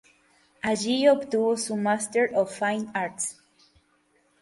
[0.63, 3.37] Allí obtuvo su Master of Fine Arts.